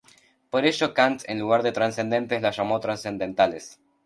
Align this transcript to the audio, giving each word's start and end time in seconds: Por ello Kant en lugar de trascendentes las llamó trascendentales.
Por 0.49 0.65
ello 0.65 0.95
Kant 0.95 1.21
en 1.25 1.37
lugar 1.37 1.61
de 1.61 1.71
trascendentes 1.71 2.41
las 2.41 2.57
llamó 2.57 2.79
trascendentales. 2.79 3.79